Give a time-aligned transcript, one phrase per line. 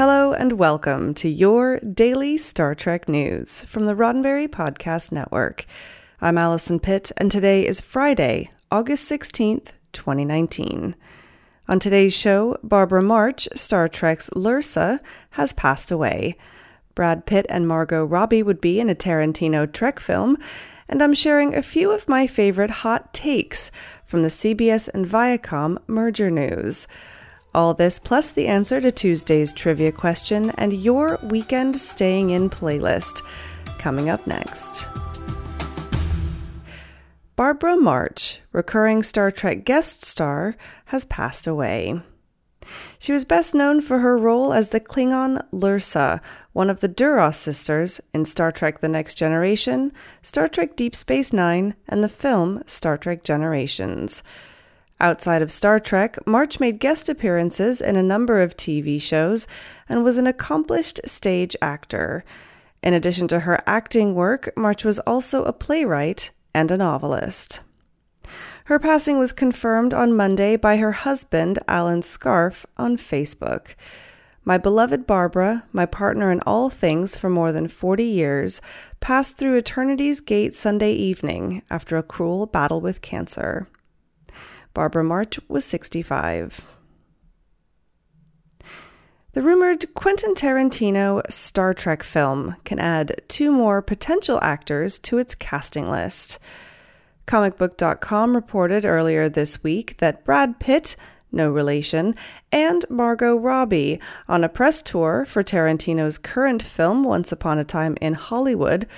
[0.00, 5.66] Hello and welcome to your daily Star Trek news from the Roddenberry Podcast Network.
[6.22, 10.96] I'm Allison Pitt, and today is Friday, August 16th, 2019.
[11.68, 15.00] On today's show, Barbara March, Star Trek's Lursa,
[15.32, 16.38] has passed away.
[16.94, 20.38] Brad Pitt and Margot Robbie would be in a Tarantino Trek film,
[20.88, 23.70] and I'm sharing a few of my favorite hot takes
[24.06, 26.86] from the CBS and Viacom merger news.
[27.54, 33.22] All this plus the answer to Tuesday's trivia question and your weekend staying in playlist
[33.78, 34.88] coming up next.
[37.34, 40.56] Barbara March, recurring Star Trek guest star,
[40.86, 42.02] has passed away.
[42.98, 46.20] She was best known for her role as the Klingon Lursa,
[46.52, 49.90] one of the Duras sisters in Star Trek The Next Generation,
[50.22, 54.22] Star Trek Deep Space Nine, and the film Star Trek Generations.
[55.00, 59.48] Outside of Star Trek, March made guest appearances in a number of TV shows
[59.88, 62.22] and was an accomplished stage actor.
[62.82, 67.62] In addition to her acting work, March was also a playwright and a novelist.
[68.64, 73.74] Her passing was confirmed on Monday by her husband, Alan Scarfe, on Facebook.
[74.44, 78.60] My beloved Barbara, my partner in all things for more than 40 years,
[79.00, 83.66] passed through eternity's gate Sunday evening after a cruel battle with cancer.
[84.74, 86.64] Barbara March was 65.
[89.32, 95.36] The rumored Quentin Tarantino Star Trek film can add two more potential actors to its
[95.36, 96.40] casting list.
[97.28, 100.96] ComicBook.com reported earlier this week that Brad Pitt,
[101.30, 102.16] no relation,
[102.50, 107.96] and Margot Robbie, on a press tour for Tarantino's current film Once Upon a Time
[108.00, 108.88] in Hollywood,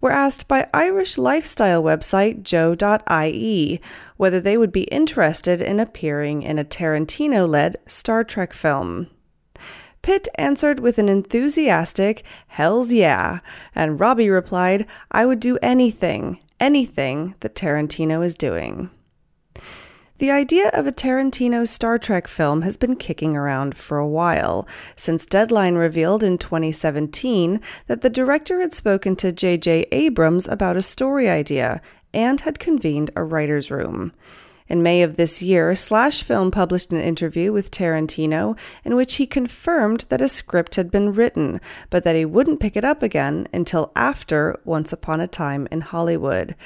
[0.00, 3.80] were asked by Irish lifestyle website Joe.ie
[4.16, 9.08] whether they would be interested in appearing in a Tarantino led Star Trek film.
[10.02, 13.40] Pitt answered with an enthusiastic, Hells yeah,
[13.74, 18.90] and Robbie replied, I would do anything, anything that Tarantino is doing.
[20.18, 24.66] The idea of a Tarantino Star Trek film has been kicking around for a while,
[24.96, 29.88] since Deadline revealed in 2017 that the director had spoken to J.J.
[29.92, 31.82] Abrams about a story idea
[32.14, 34.14] and had convened a writer's room.
[34.68, 38.56] In May of this year, Slash Film published an interview with Tarantino
[38.86, 41.60] in which he confirmed that a script had been written,
[41.90, 45.82] but that he wouldn't pick it up again until after Once Upon a Time in
[45.82, 46.56] Hollywood.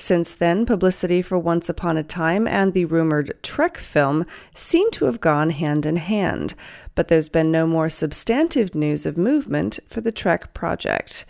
[0.00, 5.06] Since then, publicity for Once Upon a Time and the rumored Trek film seem to
[5.06, 6.54] have gone hand in hand,
[6.94, 11.26] but there's been no more substantive news of movement for the Trek project.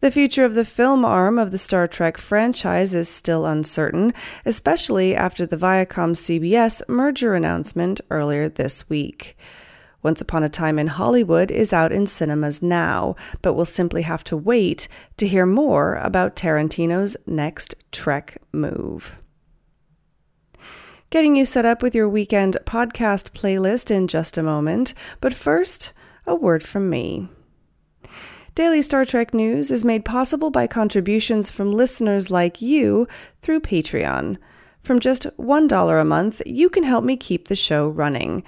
[0.00, 4.14] The future of the film arm of the Star Trek franchise is still uncertain,
[4.46, 9.36] especially after the Viacom CBS merger announcement earlier this week.
[10.02, 14.22] Once Upon a Time in Hollywood is out in cinemas now, but we'll simply have
[14.24, 14.86] to wait
[15.16, 19.16] to hear more about Tarantino's next Trek move.
[21.10, 25.92] Getting you set up with your weekend podcast playlist in just a moment, but first,
[26.26, 27.28] a word from me.
[28.54, 33.08] Daily Star Trek news is made possible by contributions from listeners like you
[33.40, 34.36] through Patreon.
[34.82, 38.42] From just $1 a month, you can help me keep the show running.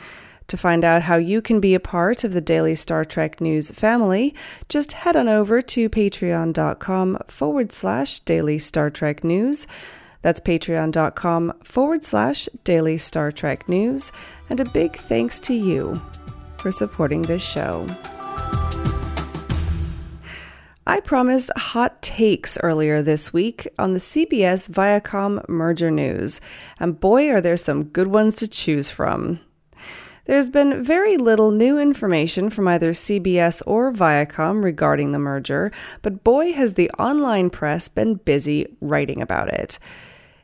[0.50, 3.70] To find out how you can be a part of the Daily Star Trek News
[3.70, 4.34] family,
[4.68, 9.68] just head on over to patreon.com forward slash Daily Star Trek News.
[10.22, 14.10] That's patreon.com forward slash Daily Star Trek News.
[14.48, 16.02] And a big thanks to you
[16.58, 17.86] for supporting this show.
[20.84, 26.40] I promised hot takes earlier this week on the CBS Viacom merger news,
[26.80, 29.38] and boy, are there some good ones to choose from.
[30.30, 35.72] There's been very little new information from either CBS or Viacom regarding the merger,
[36.02, 39.80] but boy, has the online press been busy writing about it.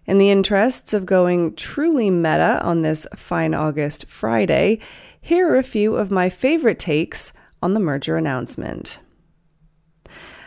[0.05, 4.81] In the interests of going truly meta on this fine August Friday,
[5.21, 7.33] here are a few of my favorite takes
[7.63, 8.99] on the merger announcement.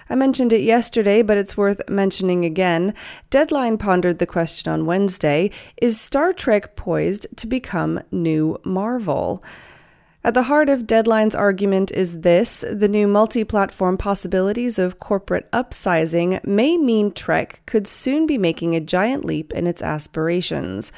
[0.09, 2.95] I mentioned it yesterday, but it's worth mentioning again.
[3.29, 9.44] Deadline pondered the question on Wednesday Is Star Trek poised to become new Marvel?
[10.23, 15.50] At the heart of Deadline's argument is this the new multi platform possibilities of corporate
[15.51, 20.91] upsizing may mean Trek could soon be making a giant leap in its aspirations.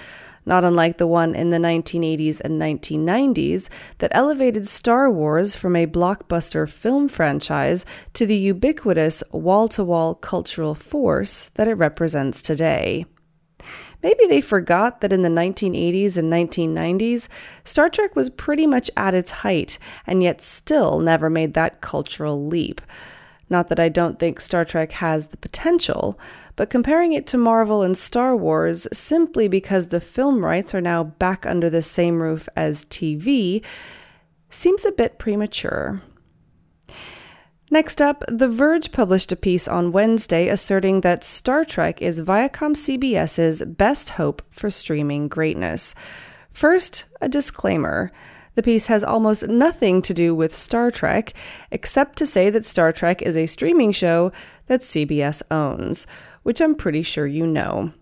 [0.46, 5.86] Not unlike the one in the 1980s and 1990s that elevated Star Wars from a
[5.86, 13.06] blockbuster film franchise to the ubiquitous wall to wall cultural force that it represents today.
[14.02, 17.28] Maybe they forgot that in the 1980s and 1990s,
[17.64, 19.78] Star Trek was pretty much at its height
[20.08, 22.82] and yet still never made that cultural leap.
[23.52, 26.18] Not that I don't think Star Trek has the potential,
[26.56, 31.04] but comparing it to Marvel and Star Wars simply because the film rights are now
[31.04, 33.62] back under the same roof as TV
[34.50, 36.02] seems a bit premature.
[37.70, 42.74] Next up, The Verge published a piece on Wednesday asserting that Star Trek is Viacom
[42.74, 45.94] CBS's best hope for streaming greatness.
[46.54, 48.14] First, a disclaimer.
[48.56, 51.34] The piece has almost nothing to do with Star Trek,
[51.72, 54.32] except to say that Star Trek is a streaming show
[54.68, 56.06] that CBS owns,
[56.44, 57.94] which I'm pretty sure you know.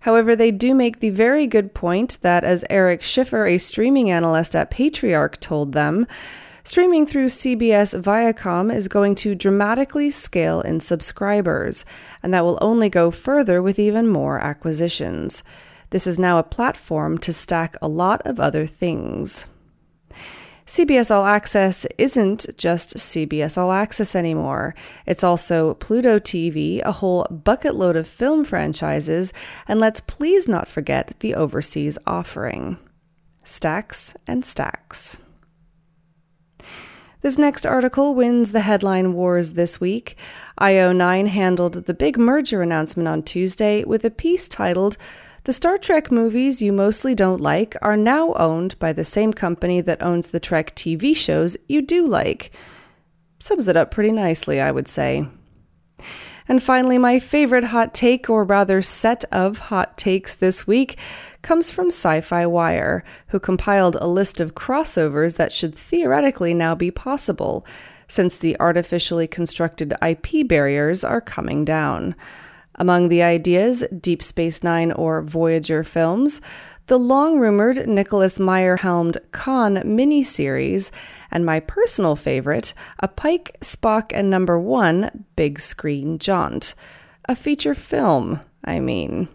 [0.00, 4.54] However, they do make the very good point that, as Eric Schiffer, a streaming analyst
[4.54, 6.06] at Patriarch, told them,
[6.62, 11.86] Streaming through CBS Viacom is going to dramatically scale in subscribers,
[12.22, 15.42] and that will only go further with even more acquisitions.
[15.90, 19.46] This is now a platform to stack a lot of other things.
[20.66, 24.74] CBS All Access isn't just CBS All Access anymore.
[25.06, 29.32] It's also Pluto TV, a whole bucket load of film franchises,
[29.66, 32.76] and let's please not forget the overseas offering.
[33.42, 35.18] Stacks and stacks.
[37.22, 40.16] This next article wins the headline wars this week.
[40.60, 44.98] IO9 handled the big merger announcement on Tuesday with a piece titled,
[45.48, 49.80] The Star Trek movies you mostly don't like are now owned by the same company
[49.80, 52.50] that owns the Trek TV shows you do like.
[53.38, 55.26] Sums it up pretty nicely, I would say.
[56.48, 60.98] And finally, my favorite hot take, or rather set of hot takes this week,
[61.40, 66.74] comes from Sci Fi Wire, who compiled a list of crossovers that should theoretically now
[66.74, 67.64] be possible,
[68.06, 72.14] since the artificially constructed IP barriers are coming down.
[72.78, 76.40] Among the ideas, Deep Space Nine or Voyager films,
[76.86, 80.90] the long rumored Nicholas Meyer helmed Khan miniseries,
[81.30, 86.74] and my personal favorite, a Pike, Spock, and Number One big screen jaunt.
[87.28, 89.28] A feature film, I mean.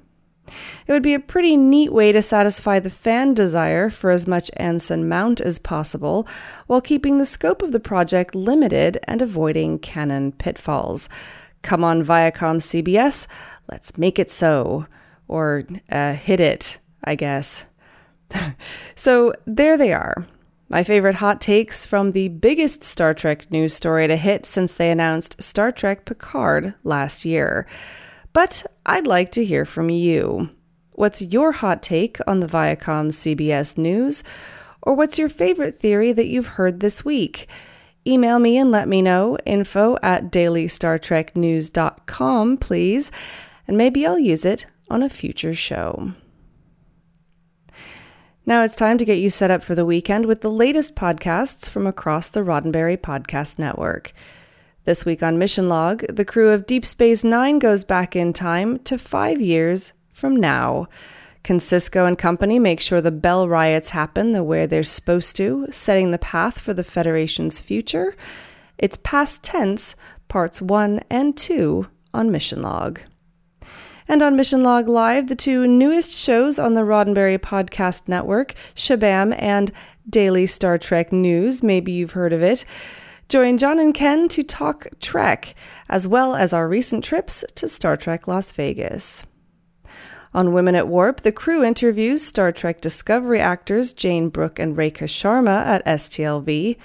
[0.88, 4.50] It would be a pretty neat way to satisfy the fan desire for as much
[4.58, 6.28] Anson Mount as possible,
[6.68, 11.08] while keeping the scope of the project limited and avoiding canon pitfalls.
[11.64, 13.26] Come on, Viacom CBS,
[13.72, 14.86] let's make it so.
[15.28, 17.66] Or uh, hit it, I guess.
[18.96, 20.28] so there they are.
[20.70, 24.92] My favorite hot takes from the biggest Star Trek news story to hit since they
[24.92, 27.68] announced Star Trek Picard last year.
[28.34, 30.50] But I'd like to hear from you.
[30.92, 34.24] What's your hot take on the Viacom CBS news?
[34.82, 37.48] Or what's your favorite theory that you've heard this week?
[38.06, 43.12] Email me and let me know info at dailystartreknews.com, please,
[43.68, 46.12] and maybe I'll use it on a future show.
[48.46, 51.70] Now it's time to get you set up for the weekend with the latest podcasts
[51.70, 54.12] from across the Roddenberry Podcast Network.
[54.84, 58.80] This week on Mission Log, the crew of Deep Space Nine goes back in time
[58.80, 60.90] to five years from now.
[61.44, 65.68] Can Sisko and company make sure the Bell riots happen the way they're supposed to,
[65.72, 68.16] setting the path for the Federation's future?
[68.78, 69.98] It's past tense,
[70.30, 73.02] parts 1 and 2 on Mission Log.
[74.08, 79.36] And on Mission Log Live, the two newest shows on the Roddenberry Podcast Network, Shabam
[79.38, 79.70] and
[80.10, 82.64] Daily Star Trek News, maybe you've heard of it.
[83.28, 85.56] Join John and Ken to talk Trek,
[85.90, 89.26] as well as our recent trips to Star Trek Las Vegas.
[90.36, 95.06] On Women at Warp, the crew interviews Star Trek Discovery actors Jayne Brook and Rekha
[95.06, 96.76] Sharma at STLV.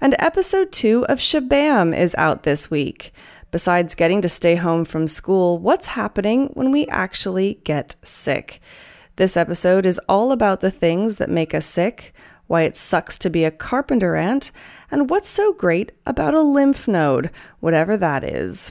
[0.00, 3.12] And episode 2 of Shabam is out this week.
[3.50, 8.60] Besides getting to stay home from school, what's happening when we actually get sick?
[9.16, 12.14] This episode is all about the things that make us sick,
[12.46, 14.52] why it sucks to be a carpenter ant,
[14.92, 18.70] and what's so great about a lymph node, whatever that is.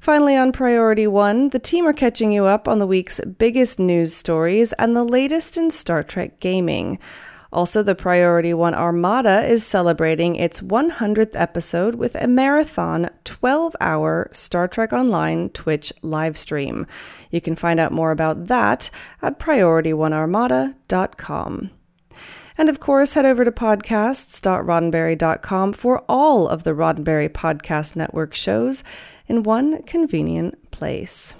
[0.00, 4.14] Finally, on Priority One, the team are catching you up on the week's biggest news
[4.14, 6.98] stories and the latest in Star Trek gaming.
[7.52, 14.30] Also, the Priority One Armada is celebrating its 100th episode with a marathon 12 hour
[14.32, 16.86] Star Trek Online Twitch livestream.
[17.30, 18.88] You can find out more about that
[19.20, 21.70] at PriorityOneArmada.com.
[22.60, 28.84] And of course, head over to podcasts.roddenberry.com for all of the Roddenberry Podcast Network shows
[29.26, 31.34] in one convenient place.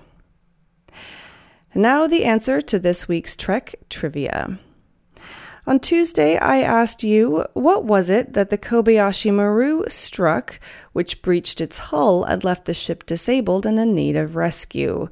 [1.75, 4.59] Now, the answer to this week's Trek trivia.
[5.67, 10.59] On Tuesday, I asked you what was it that the Kobayashi Maru struck,
[10.95, 15.11] which breached its hull and left the ship disabled and in need of rescue?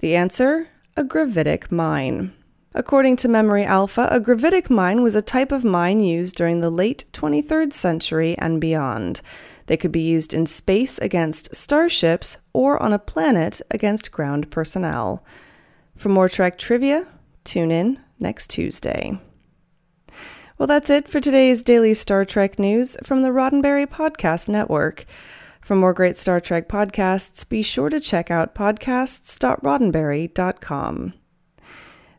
[0.00, 2.34] The answer a gravitic mine.
[2.74, 6.68] According to Memory Alpha, a gravitic mine was a type of mine used during the
[6.70, 9.22] late 23rd century and beyond.
[9.66, 15.24] They could be used in space against starships or on a planet against ground personnel.
[15.96, 17.06] For more Trek trivia,
[17.44, 19.18] tune in next Tuesday.
[20.58, 25.04] Well, that's it for today's daily Star Trek news from the Roddenberry Podcast Network.
[25.60, 31.12] For more great Star Trek podcasts, be sure to check out podcasts.roddenberry.com.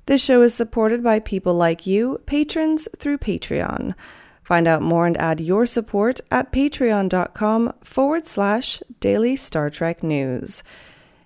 [0.10, 3.94] This show is supported by people like you, patrons through Patreon.
[4.42, 10.64] Find out more and add your support at patreon.com forward slash daily Star Trek news.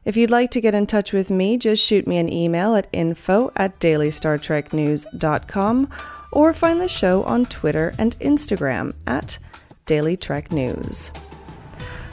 [0.03, 2.87] If you'd like to get in touch with me, just shoot me an email at
[2.91, 5.89] info at dailystartreknews.com
[6.33, 9.39] or find the show on Twitter and Instagram at
[9.85, 11.13] Daily Trek News.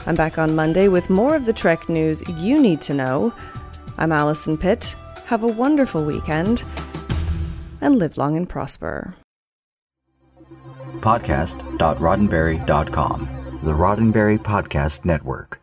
[0.05, 3.33] I'm back on Monday with more of the Trek news you need to know.
[3.97, 4.95] I'm Allison Pitt.
[5.31, 6.63] Have a wonderful weekend
[7.79, 9.15] and live long and prosper.
[10.99, 15.61] Podcast.roddenberry.com, the Roddenberry Podcast Network.